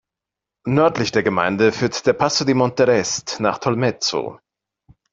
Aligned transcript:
Nördlich 0.65 1.11
der 1.11 1.21
Gemeinde 1.21 1.71
führt 1.71 2.07
der 2.07 2.13
Passo 2.13 2.43
di 2.43 2.55
Monte 2.55 2.87
Rest 2.87 3.39
nach 3.39 3.59
Tolmezzo. 3.59 4.39